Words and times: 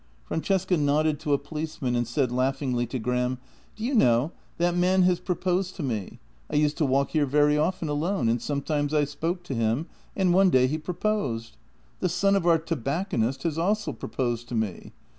Francesca 0.25 0.77
nodded 0.77 1.19
to 1.19 1.31
a 1.31 1.37
policeman 1.37 1.95
and 1.95 2.07
said 2.07 2.31
laughingly 2.31 2.87
to 2.87 2.97
Gram:" 2.97 3.37
Do 3.75 3.83
you 3.83 3.93
know, 3.93 4.31
that 4.57 4.75
man 4.75 5.03
has 5.03 5.19
proposed 5.19 5.75
to 5.75 5.83
me. 5.83 6.17
I 6.49 6.55
used 6.55 6.77
to 6.79 6.87
walk 6.87 7.11
here 7.11 7.27
very 7.27 7.55
often 7.55 7.87
alone, 7.87 8.27
and 8.27 8.41
sometimes 8.41 8.95
I 8.95 9.03
spoke 9.03 9.43
to 9.43 9.53
him, 9.53 9.85
and 10.15 10.33
one 10.33 10.49
day 10.49 10.65
he 10.65 10.79
proposed. 10.79 11.55
The 11.99 12.09
son 12.09 12.35
of 12.35 12.47
our 12.47 12.57
tobacconist 12.57 13.43
has 13.43 13.59
also 13.59 13.93
proposed 13.93 14.49
to 14.49 14.55
me. 14.55 14.91